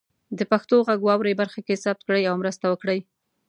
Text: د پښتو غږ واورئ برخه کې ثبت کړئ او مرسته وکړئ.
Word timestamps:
د 0.37 0.39
پښتو 0.51 0.75
غږ 0.87 0.99
واورئ 1.03 1.33
برخه 1.41 1.59
کې 1.67 1.81
ثبت 1.83 2.01
کړئ 2.07 2.23
او 2.29 2.35
مرسته 2.41 2.65
وکړئ. 2.67 2.99